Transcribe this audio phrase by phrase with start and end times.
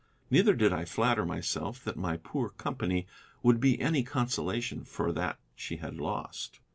[0.31, 3.05] Neither did I flatter myself that my poor company
[3.43, 6.59] would be any consolation for that she had lost.